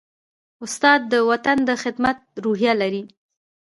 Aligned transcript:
استاد 0.63 1.01
د 1.11 1.13
وطن 1.29 1.57
د 1.69 1.71
خدمت 1.83 2.17
روحیه 2.43 2.73
لري. 2.81 3.03